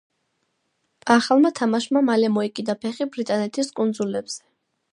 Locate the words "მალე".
2.07-2.31